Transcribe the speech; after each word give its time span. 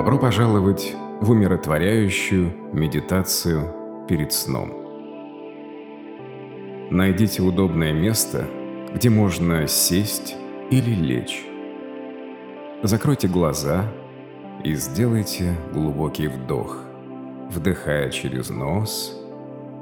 Добро 0.00 0.16
пожаловать 0.16 0.96
в 1.20 1.30
умиротворяющую 1.30 2.72
медитацию 2.72 4.06
перед 4.08 4.32
сном. 4.32 4.72
Найдите 6.90 7.42
удобное 7.42 7.92
место, 7.92 8.46
где 8.94 9.10
можно 9.10 9.66
сесть 9.66 10.36
или 10.70 10.94
лечь. 10.94 11.44
Закройте 12.82 13.28
глаза 13.28 13.92
и 14.64 14.72
сделайте 14.72 15.54
глубокий 15.70 16.28
вдох, 16.28 16.78
вдыхая 17.50 18.08
через 18.08 18.48
нос 18.48 19.14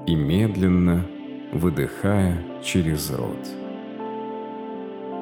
и 0.09 0.16
медленно 0.16 1.07
выдыхая 1.53 2.45
через 2.61 3.09
рот. 3.12 3.46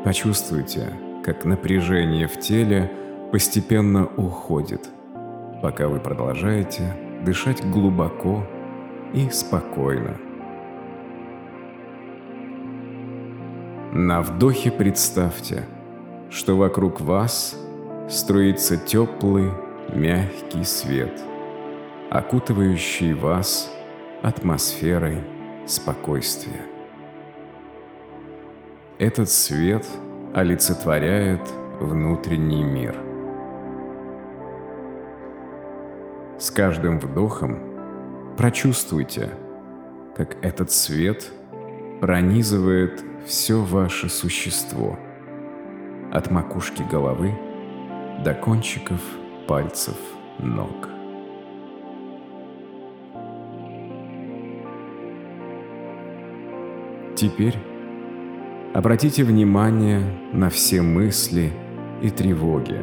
Почувствуйте, 0.07 0.89
как 1.23 1.45
напряжение 1.45 2.27
в 2.27 2.41
теле– 2.41 2.91
постепенно 3.33 4.07
уходит, 4.17 4.89
пока 5.63 5.89
вы 5.89 6.01
продолжаете 6.01 6.97
дышать 7.25 7.65
глубоко 7.69 8.45
и 9.13 9.29
спокойно. 9.31 10.17
На 13.93 14.21
вдохе 14.21 14.71
представьте, 14.71 15.65
что 16.31 16.57
вокруг 16.57 17.01
вас 17.01 17.57
струится 18.09 18.77
теплый, 18.77 19.51
мягкий 19.95 20.65
свет, 20.65 21.21
окутывающий 22.11 23.15
вас 23.15 23.73
атмосферой 24.23 25.19
спокойствия. 25.67 26.63
Этот 28.99 29.31
свет 29.31 29.87
олицетворяет 30.35 31.41
внутренний 31.81 32.63
мир. 32.63 33.06
С 36.39 36.51
каждым 36.51 36.99
вдохом 36.99 37.59
прочувствуйте, 38.37 39.31
как 40.15 40.37
этот 40.43 40.71
свет 40.71 41.33
пронизывает 42.03 43.03
все 43.25 43.63
ваше 43.63 44.11
существо, 44.11 44.99
от 46.13 46.31
макушки 46.31 46.83
головы 46.83 47.33
до 48.23 48.35
кончиков 48.35 49.01
пальцев 49.49 49.97
ног. 50.39 50.89
Теперь 57.17 57.57
обратите 58.75 59.25
внимание 59.25 60.03
на 60.35 60.51
все 60.51 60.83
мысли 60.83 61.51
и 62.03 62.11
тревоги, 62.11 62.83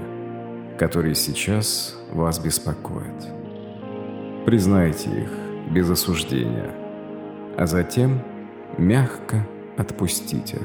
которые 0.79 1.13
сейчас 1.13 1.95
вас 2.11 2.39
беспокоят. 2.39 3.42
Признайте 4.45 5.09
их 5.09 5.31
без 5.71 5.89
осуждения, 5.89 6.69
а 7.57 7.65
затем 7.65 8.19
мягко 8.77 9.47
отпустите, 9.77 10.59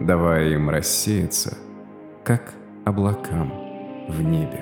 давая 0.00 0.50
им 0.50 0.70
рассеяться, 0.70 1.58
как 2.22 2.54
облакам 2.84 3.52
в 4.08 4.22
небе. 4.22 4.60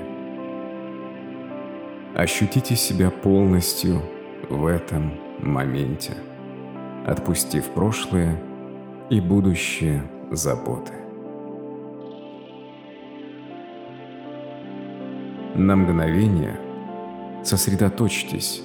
Ощутите 2.15 2.77
себя 2.77 3.11
полностью 3.11 4.01
в 4.49 4.65
этом 4.65 5.13
моменте, 5.41 6.15
отпустив 7.07 7.69
прошлое 7.73 8.41
и 9.11 9.21
будущее 9.21 10.03
заботы. 10.31 10.95
На 15.57 15.77
мгновение– 15.77 16.59
Сосредоточьтесь 17.45 18.63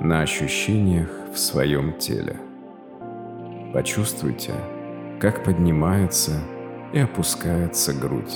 на 0.00 0.22
ощущениях 0.22 1.10
в 1.34 1.38
своем 1.38 1.98
теле. 1.98 2.36
Почувствуйте, 3.74 4.54
как 5.20 5.44
поднимается 5.44 6.40
и 6.94 6.98
опускается 7.00 7.92
грудь 7.92 8.34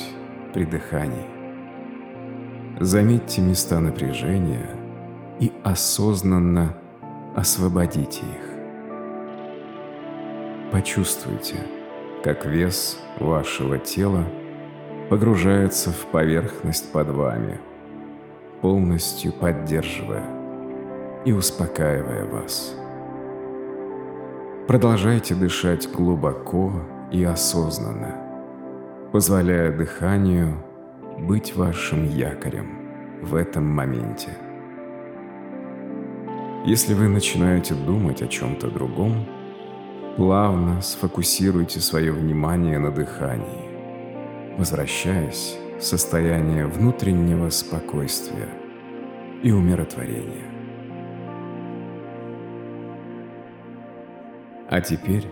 при 0.53 0.67
дыхании. 0.67 1.25
Заметьте 2.79 3.41
места 3.41 3.81
напряжения 3.81 4.69
и 5.41 5.51
осознанно 5.65 6.77
освободите 7.34 8.21
их. 8.21 8.51
Почувствуйте, 10.73 11.57
как 12.23 12.45
вес 12.45 12.99
вашего 13.19 13.78
тела 13.78 14.27
погружается 15.09 15.91
в 15.91 16.05
поверхность 16.13 16.93
под 16.93 17.09
вами– 17.09 17.59
полностью 18.66 19.32
поддерживая 19.32 20.25
и 21.25 21.31
успокаивая 21.31 22.25
вас. 22.25 22.75
Продолжайте 24.66 25.37
дышать 25.37 25.88
глубоко 25.88 26.72
и 27.12 27.22
осознанно, 27.22 28.16
позволяя 29.12 29.71
дыханию 29.71 30.65
быть 31.16 31.54
вашим 31.54 32.09
якорем 32.09 33.21
в 33.22 33.37
этом 33.37 33.65
моменте. 33.65 34.31
Если 36.65 36.93
вы 36.93 37.06
начинаете 37.06 37.75
думать 37.75 38.21
о 38.21 38.27
чем-то 38.27 38.69
другом, 38.69 39.28
плавно 40.16 40.83
сфокусируйте 40.83 41.78
свое 41.78 42.10
внимание 42.10 42.81
на 42.81 42.91
дыхании, 42.91 44.56
возвращаясь 44.59 45.56
состояние 45.81 46.67
внутреннего 46.67 47.51
спокойствия 47.51 48.49
и 49.43 49.53
умиротворения. 49.53 50.51
А 54.69 54.81
теперь, 54.81 55.27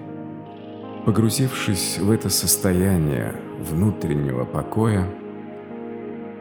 погрузившись 1.07 1.99
в 1.99 2.11
это 2.11 2.29
состояние 2.29 3.35
внутреннего 3.59 4.45
покоя, 4.45 5.07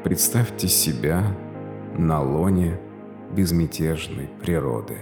представьте 0.03 0.68
себя 0.68 1.24
на 1.97 2.22
лоне 2.22 2.80
безмятежной 3.31 4.30
природы. 4.41 4.97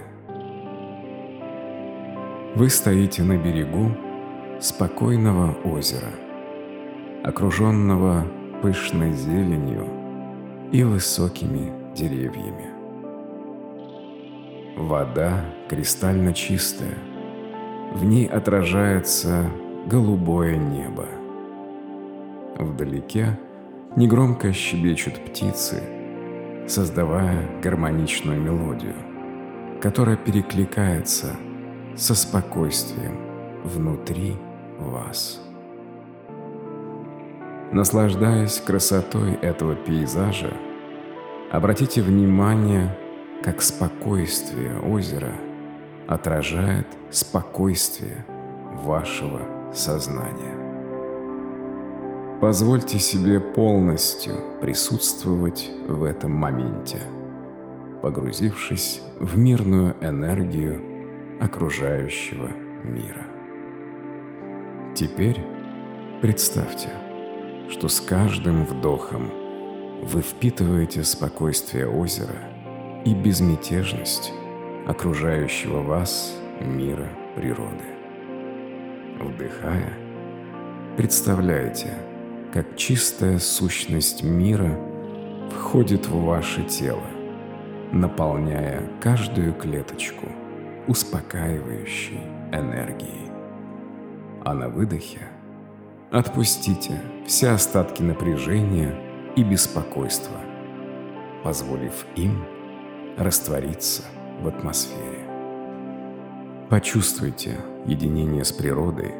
Вы 2.54 2.70
стоите 2.70 3.22
на 3.22 3.36
берегу 3.36 3.96
спокойного 4.60 5.54
озера, 5.64 6.10
окруженного 7.24 8.26
пышной 8.62 9.12
зеленью 9.12 9.88
и 10.70 10.84
высокими 10.84 11.72
деревьями. 11.94 12.70
Вода 14.76 15.44
кристально 15.68 16.32
чистая, 16.32 16.96
в 17.92 18.04
ней 18.04 18.26
отражается 18.26 19.50
голубое 19.86 20.56
небо. 20.56 21.06
Вдалеке 22.56 23.38
негромко 23.96 24.52
щебечут 24.52 25.14
птицы, 25.24 25.82
создавая 26.68 27.60
гармоничную 27.62 28.40
мелодию, 28.40 28.94
которая 29.80 30.16
перекликается 30.16 31.36
со 31.96 32.14
спокойствием 32.14 33.18
внутри 33.64 34.36
вас. 34.78 35.40
Наслаждаясь 37.72 38.60
красотой 38.60 39.32
этого 39.32 39.74
пейзажа, 39.74 40.52
обратите 41.50 42.02
внимание, 42.02 42.94
как 43.42 43.62
спокойствие 43.62 44.78
озера 44.78 45.32
отражает 46.06 46.86
спокойствие 47.10 48.26
вашего 48.84 49.40
сознания. 49.72 50.54
Позвольте 52.42 52.98
себе 52.98 53.40
полностью 53.40 54.34
присутствовать 54.60 55.70
в 55.88 56.04
этом 56.04 56.32
моменте, 56.32 56.98
погрузившись 58.02 59.00
в 59.18 59.38
мирную 59.38 59.96
энергию 60.02 60.82
окружающего 61.40 62.50
мира. 62.84 63.24
Теперь 64.94 65.40
представьте– 66.20 66.90
что 67.70 67.88
с 67.88 68.00
каждым 68.00 68.64
вдохом 68.64 69.30
вы 70.02 70.20
впитываете 70.20 71.04
спокойствие 71.04 71.88
озера 71.88 72.34
и 73.04 73.14
безмятежность 73.14 74.32
окружающего 74.86 75.80
вас 75.80 76.36
мира 76.60 77.08
природы. 77.36 77.84
Вдыхая, 79.20 79.92
представляете, 80.96 81.94
как 82.52 82.76
чистая 82.76 83.38
сущность 83.38 84.22
мира 84.22 84.78
входит 85.50 86.08
в 86.08 86.24
ваше 86.24 86.64
тело, 86.64 87.06
наполняя 87.92 88.82
каждую 89.00 89.54
клеточку 89.54 90.26
успокаивающей 90.88 92.20
энергией. 92.52 93.30
А 94.44 94.54
на 94.54 94.68
выдохе– 94.68 95.20
Отпустите 96.12 97.00
все 97.26 97.48
остатки 97.48 98.02
напряжения 98.02 98.94
и 99.34 99.42
беспокойства. 99.42 100.36
позволив 101.42 102.06
им 102.16 102.44
раствориться 103.16 104.02
в 104.42 104.48
атмосфере. 104.48 105.26
Почувствуйте 106.68 107.56
единение 107.86 108.44
с 108.44 108.52
природой, 108.52 109.14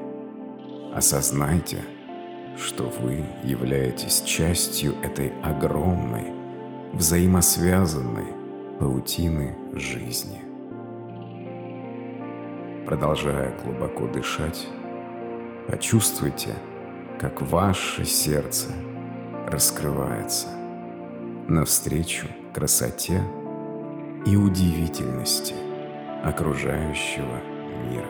осознайте, 0.94 1.78
что 2.56 2.84
вы 3.00 3.24
являетесь 3.42 4.20
частью 4.20 4.94
этой 5.02 5.32
огромной, 5.42 6.32
взаимосвязанной 6.92 8.28
паутины 8.78 9.56
жизни. 9.72 10.42
Продолжая 12.86 13.52
глубоко 13.64 14.06
дышать, 14.06 14.68
почувствуйте, 15.66 16.54
как 17.20 17.42
ваше 17.42 18.04
сердце 18.04 18.68
раскрывается 19.46 20.48
навстречу 21.48 22.26
красоте 22.54 23.22
и 24.26 24.36
удивительности 24.36 25.54
окружающего 26.24 27.40
мира. 27.90 28.06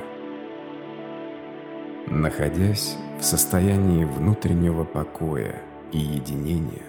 Находясь 2.06 2.96
в 3.18 3.24
состоянии 3.24 4.04
внутреннего 4.04 4.84
покоя 4.84 5.62
и 5.92 5.98
единения, 5.98 6.82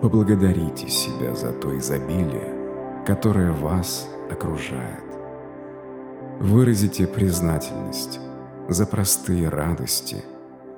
поблагодарите 0.00 0.88
себя 0.88 1.34
за 1.34 1.52
то 1.52 1.76
изобилие, 1.78 3.04
которое 3.06 3.52
вас 3.52 4.08
окружает. 4.30 5.02
Выразите 6.40 7.06
признательность 7.06 8.20
за 8.68 8.86
простые 8.86 9.48
радости 9.48 10.24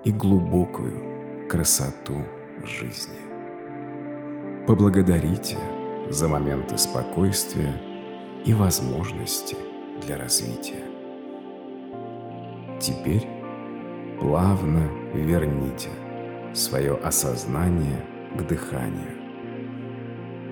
и 0.04 0.12
глубокую 0.12 1.48
красоту 1.48 2.24
жизни. 2.62 3.18
Поблагодарите 4.66 5.56
за 6.10 6.28
моменты 6.28 6.76
спокойствия 6.78 7.74
и 8.44 8.52
возможности 8.52 9.56
для 10.02 10.18
развития. 10.18 10.84
Теперь 12.80 13.26
плавно 14.20 14.90
верните 15.14 15.88
свое 16.52 16.94
осознание 16.96 18.04
к 18.36 18.42
дыханию. 18.46 19.24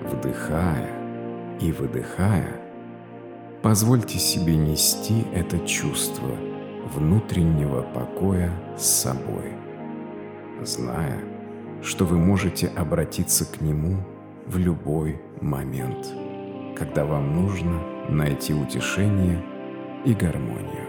Вдыхая 0.03 0.89
и 1.61 1.71
выдыхая, 1.71 2.59
позвольте 3.61 4.17
себе 4.17 4.55
нести 4.55 5.25
это 5.33 5.59
чувство 5.59 6.52
внутреннего 6.85 7.81
покоя 7.81 8.51
с 8.77 8.85
собой, 8.85 9.53
зная, 10.63 11.19
что 11.81 12.05
вы 12.05 12.17
можете 12.17 12.67
обратиться 12.67 13.45
к 13.45 13.61
нему 13.61 13.97
в 14.45 14.57
любой 14.57 15.21
момент, 15.41 16.13
когда 16.77 17.05
вам 17.05 17.35
нужно 17.41 17.81
найти 18.09 18.53
утешение 18.53 19.41
и 20.05 20.13
гармонию. 20.13 20.87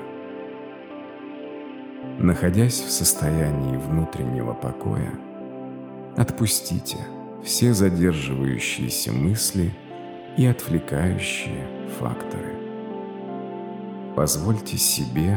Находясь 2.19 2.81
в 2.81 2.91
состоянии 2.91 3.76
внутреннего 3.76 4.55
покоя, 4.55 5.12
отпустите 6.17 6.99
все 7.43 7.75
задерживающиеся 7.75 9.12
мысли 9.12 9.73
и 10.37 10.46
отвлекающие 10.46 11.67
факторы. 11.99 12.55
Позвольте 14.17 14.79
себе 14.79 15.37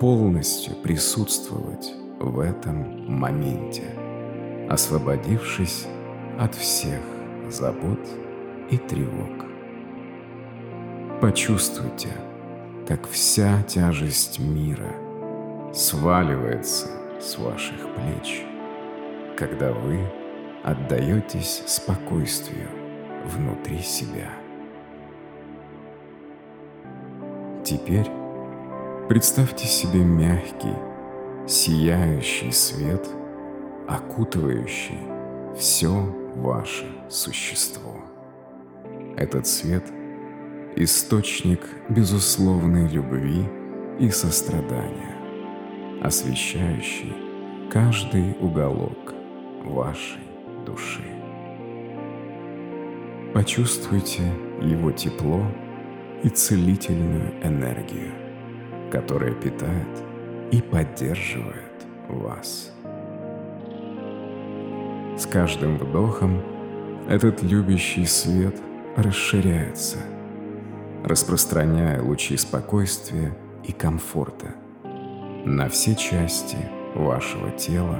полностью 0.00 0.74
присутствовать 0.76 1.92
в 2.20 2.38
этом 2.40 3.12
моменте, 3.12 3.84
освободившись 4.68 5.86
от 6.38 6.54
всех 6.54 7.00
забот 7.48 7.98
и 8.70 8.76
тревог. 8.76 9.46
Почувствуйте, 11.20 12.10
как 12.86 13.08
вся 13.08 13.62
тяжесть 13.64 14.38
мира 14.38 14.94
сваливается 15.74 16.86
с 17.20 17.36
ваших 17.36 17.78
плеч, 17.94 18.44
когда 19.36 19.72
вы 19.72 20.00
отдаетесь 20.62 21.62
спокойствию 21.66 22.68
внутри 23.24 23.80
себя. 23.80 24.30
Теперь 27.64 28.17
представьте 29.08 29.66
себе 29.66 30.00
мягкий, 30.00 30.74
сияющий 31.46 32.52
свет, 32.52 33.08
окутывающий 33.88 34.98
все 35.56 35.88
ваше 36.36 36.84
существо. 37.08 37.96
Этот 39.16 39.46
свет– 39.46 39.84
источник 40.76 41.60
безусловной 41.88 42.86
любви 42.86 43.44
и 43.98 44.10
сострадания, 44.10 45.16
освещающий 46.02 47.14
каждый 47.72 48.36
уголок 48.40 49.14
вашей 49.64 50.22
души. 50.66 51.02
Почувствуйте 53.32 54.22
его 54.60 54.92
тепло 54.92 55.42
и 56.22 56.28
целительную 56.28 57.32
энергию, 57.42 58.12
которая 58.90 59.32
питает 59.32 59.88
и 60.50 60.62
поддерживает 60.62 61.86
вас. 62.08 62.72
С 65.16 65.26
каждым 65.26 65.78
вдохом 65.78 66.40
этот 67.08 67.42
любящий 67.42 68.06
свет 68.06 68.54
расширяется, 68.96 69.98
распространяя 71.04 72.02
лучи 72.02 72.36
спокойствия 72.36 73.36
и 73.64 73.72
комфорта 73.72 74.54
на 75.44 75.68
все 75.68 75.94
части 75.94 76.58
вашего 76.94 77.50
тела 77.50 77.98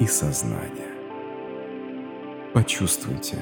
и 0.00 0.06
сознания. 0.06 0.94
Почувствуйте, 2.52 3.38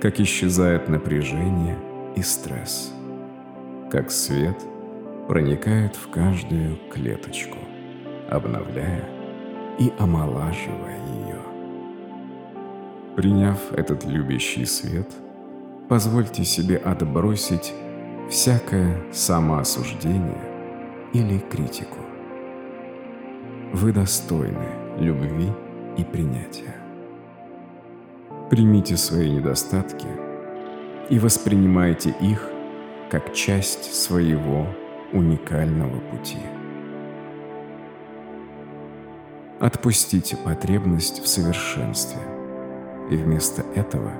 как 0.00 0.20
исчезает 0.20 0.88
напряжение 0.88 1.78
и 2.16 2.22
стресс– 2.22 2.92
как 3.94 4.10
свет 4.10 4.56
проникает 5.28 5.96
в 5.96 6.10
каждую 6.10 6.76
клеточку, 6.90 7.58
обновляя 8.30 9.04
и 9.78 9.92
омолаживая 9.98 10.98
ее. 11.26 11.38
Приняв 13.16 13.72
этот 13.72 14.04
любящий 14.04 14.66
свет, 14.66 15.10
позвольте 15.88 16.44
себе 16.44 16.76
отбросить 16.76 17.72
всякое 18.28 19.00
самоосуждение 19.12 20.42
или 21.12 21.38
критику. 21.38 21.98
Вы 23.72 23.92
достойны 23.92 24.68
любви 24.98 25.50
и 25.96 26.04
принятия. 26.04 26.76
Примите 28.50 28.96
свои 28.96 29.30
недостатки 29.30 30.06
и 31.08 31.18
воспринимайте 31.18 32.14
их 32.20 32.50
как 33.10 33.32
часть 33.32 33.94
своего 33.94 34.66
уникального 35.14 35.98
пути. 36.10 36.38
Отпустите 39.60 40.36
потребность 40.36 41.22
в 41.22 41.26
совершенстве 41.26 42.20
и 43.10 43.16
вместо 43.16 43.62
этого 43.74 44.12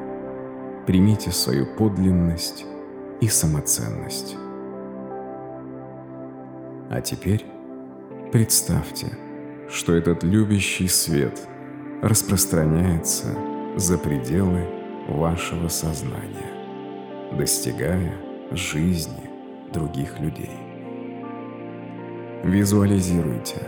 примите 0.87 1.33
свою 1.33 1.67
подлинность 1.77 2.65
и 3.21 3.29
самоценность. 3.29 4.37
А 6.91 7.01
теперь 7.03 7.45
представьте, 8.33 9.19
что 9.69 9.95
этот 9.95 10.23
любящий 10.23 10.89
свет 10.89 11.41
распространяется 12.03 13.27
за 13.77 13.99
пределы 13.99 14.67
вашего 15.09 15.69
сознания, 15.69 17.37
достигая 17.37 18.15
жизни 18.53 19.31
других 19.73 20.21
людей. 20.21 20.74
Визуализируйте, 22.45 23.63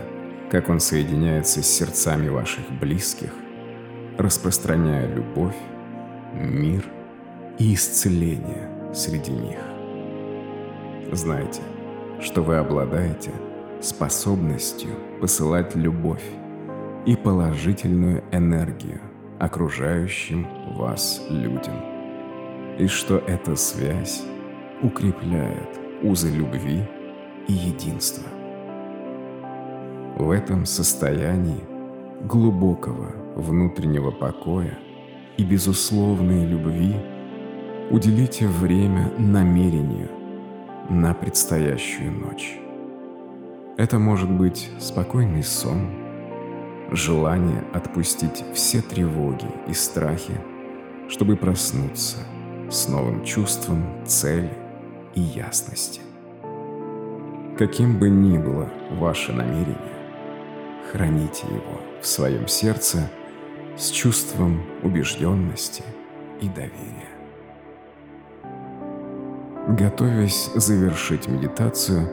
как 0.51 0.69
он 0.69 0.79
соединяется 0.79 1.63
с 1.63 1.67
сердцами 1.67 2.29
ваших 2.29 2.69
близких, 2.79 3.33
распространяя 4.19 5.11
любовь, 5.11 5.55
мир 6.35 6.85
и 7.57 7.73
исцеление 7.73 8.69
среди 8.93 9.31
них. 9.31 9.57
Знайте, 11.11 11.61
что 12.21 12.43
вы 12.43 12.57
обладаете 12.57 13.31
способностью 13.81 14.91
посылать 15.21 15.75
любовь 15.75 16.23
и 17.07 17.15
положительную 17.15 18.23
энергию 18.31 19.01
окружающим 19.39 20.47
вас 20.75 21.25
людям, 21.31 21.73
и 22.77 22.85
что 22.85 23.17
эта 23.17 23.55
связь 23.55 24.21
укрепляет 24.83 25.79
узы 26.03 26.29
любви 26.29 26.83
и 27.47 27.53
единства. 27.53 28.36
В 30.17 30.31
этом 30.31 30.65
состоянии 30.65 31.63
глубокого 32.23 33.11
внутреннего 33.35 34.09
покоя 34.09 34.75
и 35.37 35.43
безусловной 35.43 36.43
любви 36.43 36.95
уделите 37.91 38.47
время 38.47 39.11
намерению 39.19 40.09
на 40.89 41.13
предстоящую 41.13 42.11
ночь. 42.13 42.57
Это 43.77 43.99
может 43.99 44.31
быть 44.31 44.71
спокойный 44.79 45.43
сон, 45.43 45.87
желание 46.91 47.63
отпустить 47.71 48.43
все 48.55 48.81
тревоги 48.81 49.45
и 49.67 49.73
страхи, 49.73 50.41
чтобы 51.09 51.35
проснуться 51.35 52.17
с 52.71 52.89
новым 52.89 53.23
чувством 53.23 53.83
цели 54.07 54.57
и 55.13 55.21
ясности. 55.21 56.01
Каким 57.59 57.99
бы 57.99 58.09
ни 58.09 58.39
было 58.39 58.67
ваше 58.93 59.31
намерение, 59.31 59.96
храните 60.91 61.47
его 61.47 61.81
в 62.01 62.07
своем 62.07 62.47
сердце 62.47 63.09
с 63.77 63.89
чувством 63.89 64.63
убежденности 64.83 65.83
и 66.41 66.47
доверия. 66.47 67.17
Готовясь 69.67 70.49
завершить 70.55 71.27
медитацию, 71.27 72.07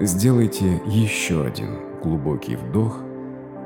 сделайте 0.00 0.80
еще 0.86 1.44
один 1.44 2.00
глубокий 2.02 2.56
вдох, 2.56 3.00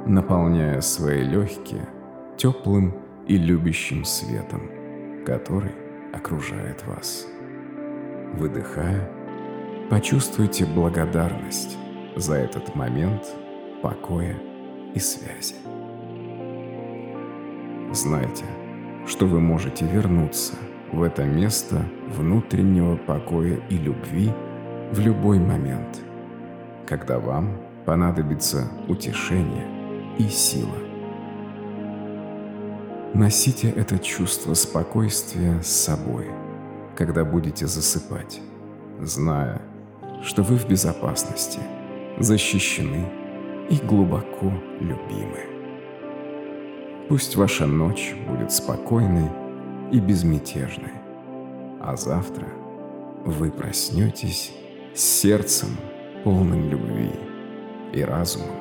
наполняя 0.07 0.81
свои 0.81 1.23
легкие 1.23 1.89
теплым 2.37 2.95
и 3.27 3.37
любящим 3.37 4.05
светом, 4.05 4.71
который 5.27 5.73
окружает 6.13 6.87
вас. 6.87 7.27
Выдыхая, 8.35 9.11
почувствуйте 9.91 10.65
благодарность 10.65 11.77
за 12.15 12.35
этот 12.35 12.75
момент 12.77 13.25
покоя 13.87 14.37
и 14.95 14.99
связи. 14.99 15.55
Знайте, 17.93 18.45
что 19.07 19.27
вы 19.27 19.39
можете 19.39 19.87
вернуться 19.87 20.55
в 20.93 21.05
это 21.05 21.23
место 21.23 21.85
внутреннего 22.09 22.97
покоя 22.97 23.61
и 23.71 23.79
любви 23.79 24.33
в 24.91 24.99
любой 24.99 25.39
момент, 25.39 26.01
когда 26.85 27.21
вам 27.21 27.61
понадобится 27.85 28.69
утешение 28.89 29.69
и 30.19 30.25
сила. 30.25 30.79
Носите 33.15 33.71
это 33.71 34.01
чувство 34.01 34.55
спокойствия 34.55 35.63
с 35.63 35.69
собой, 35.69 36.27
когда 36.97 37.25
будете 37.25 37.69
засыпать, 37.69 38.41
зная, 39.01 39.63
что 40.25 40.43
вы 40.43 40.57
в 40.57 40.69
безопасности, 40.69 41.61
защищены 42.19 43.26
и 43.69 43.77
глубоко 43.77 44.53
любимы. 44.81 45.41
Пусть 47.09 47.37
ваша 47.37 47.67
ночь 47.67 48.15
будет 48.29 48.53
спокойной 48.53 49.31
и 49.93 50.01
безмятежной, 50.01 50.93
а 51.81 51.97
завтра 51.97 52.49
вы 53.25 53.51
проснетесь 53.51 54.53
с 54.95 55.01
сердцем, 55.01 55.77
полным 56.25 56.69
любви 56.69 57.11
и 57.93 58.01
разумом, 58.03 58.57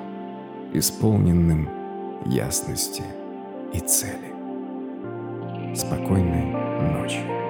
исполненным 0.73 1.69
ясности 2.25 3.03
и 3.73 3.79
цели. 3.79 4.33
Спокойной 5.75 6.45
ночи. 6.93 7.44